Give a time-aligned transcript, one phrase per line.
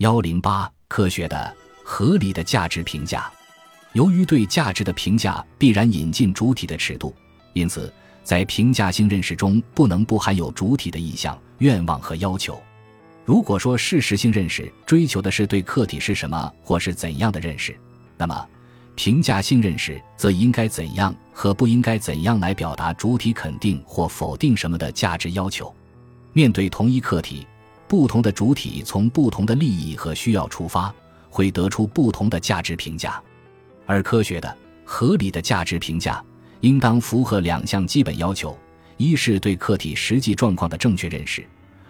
[0.00, 1.54] 幺零八科学的
[1.84, 3.30] 合理的价值评价，
[3.92, 7.14] 由于对价值的评价必然引进主体的尺度，
[7.52, 7.92] 因此
[8.24, 12.58] 在评价性认识中不能不含有主体的意向、愿望和要求。
[13.26, 17.78] 如果说事实性认识追求的是对客体是什么或是怎样的认识，
[18.16, 18.48] 那么
[18.94, 25.70] 评价性认识则应该怎样和不应该怎样来表达主体肯定或否定什么的价值要求。
[26.32, 27.46] 面对同一课题。
[27.90, 30.94] 不同的主体从不同的利益和需要出发，
[31.28, 33.20] 会得出不同的价值评价。
[33.84, 36.24] 而科学的、合理的价值评价，
[36.60, 38.56] 应当符合两项基本要求：
[38.96, 41.42] 一是对客体实际状况的正确认识；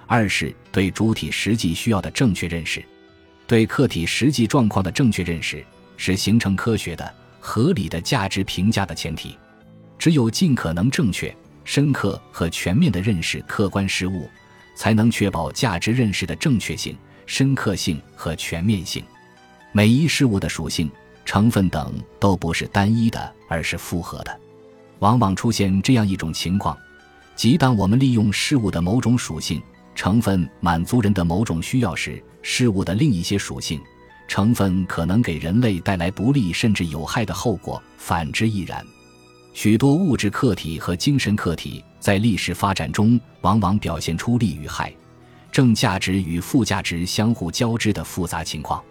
[0.06, 2.82] 二是对主体实际需要的正确认识。
[3.46, 5.62] 对客体实际状况的正确认识，
[5.98, 9.36] 是形成科学的、合理的价值评价的前提。
[9.98, 14.27] 只有尽可能正确、深刻和全面地认识客观事物。
[14.74, 19.05] 才能确保价值认识的正确性、深刻性和全面性。
[19.73, 20.91] 每一事物的属性、
[21.24, 24.41] 成分等都不是单一的，而是复合的。
[24.98, 26.77] 往往出现这样一种情况，
[27.34, 29.62] 即当我们利用事物的某种属性、
[29.94, 33.81] 成分满足人的某种需要时，事物的另一些属性、
[34.28, 38.84] 成分可能给人类带来不利甚至有害的后果，反之亦然。
[39.53, 44.93] 许多物质客体和精神客体在历史发展中，往往表现出利与害、
[45.51, 48.83] 正价值与负价值相互交织的复杂情况。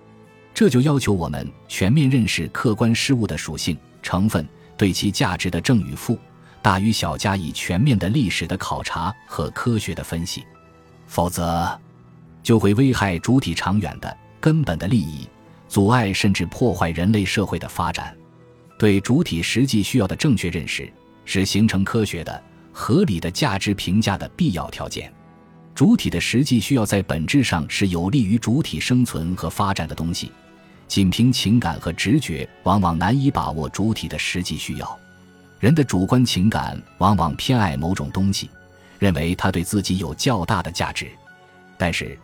[0.53, 6.19] 这就要求我们全面认识客观事物的属性、成分，对其价值的正与负、
[6.61, 10.43] 大与小加以全面的历史的考察和科学的分析，
[11.07, 11.79] 否则
[12.43, 15.27] 就会危害主体长远的根本的利益，
[15.69, 18.13] 阻碍甚至破坏人类社会的发展。
[18.79, 20.89] 对主体实际需要的正确认识，
[21.25, 22.41] 是形成科学的、
[22.71, 25.13] 合理的价值评价的必要条件。
[25.75, 30.31] 主体的实际需要在本质上是有利于主体生存和发展的东西，
[30.87, 34.99] 仅凭情感和直觉，往往难以把握主体的实际需要。
[35.59, 38.49] 人的主观情感往往偏爱某种东西，
[38.97, 41.05] 认为它对自己有较大的价值。
[41.77, 42.17] 但是，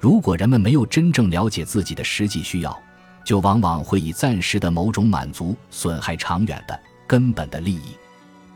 [0.00, 2.82] 如果人们没有真正了解自己的实际需要，
[3.24, 7.96] 就往往会以暂时的某种满足损害长远的根本的利益，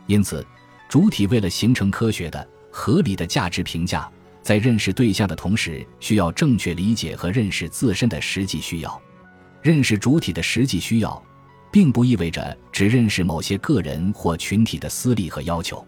[0.07, 0.45] 因此，
[0.89, 4.09] 主体为了形成科学的、合理的价值评价，
[4.41, 9.01] 在认识对象的同时，需要正确理解和认识自身的实际需要。
[9.61, 11.21] 认识主体的实际需要，
[11.71, 15.85] 并不意味着只认识某些个人或群体的私利和要求。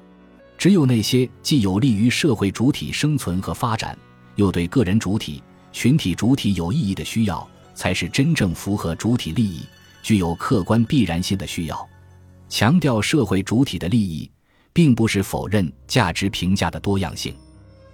[0.58, 3.96] 只有那些既有利于社会主体生存和发展，
[4.36, 7.48] 又对个人主体、群体主体有意义的需要。
[7.78, 9.62] 才是真正符合主体利益、
[10.02, 11.90] 具有客观必然性的需要。
[12.50, 14.30] 强调社会主体的利益，
[14.74, 17.36] 并不是否认价值评价的多样性。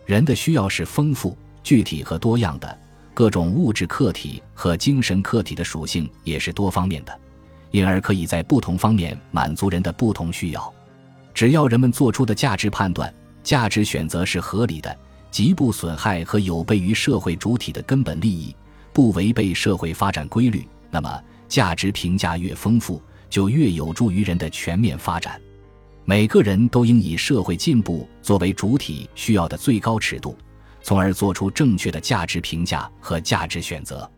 [0.06, 2.80] 人的需要是丰富、具体和多样的，
[3.14, 7.20] 各种物质客体和精神客体的属性也是多方面的，
[7.72, 10.74] 因而可以在不同方面满足人的不同需要。
[11.34, 13.14] 只要人们做出的价值判断、
[13.44, 14.98] 价值选择是合理的，
[15.30, 18.56] 极不损害和有悖于社会主体的根本利益。
[18.94, 25.42] 不违背社会发展规律，那么价值评价越丰富，就越有助于人的全面发展。
[26.06, 30.38] 每个人都应以社会进步作为主体需要的最高尺度，
[30.82, 34.10] 从而做出正确的价值评价和价值选择。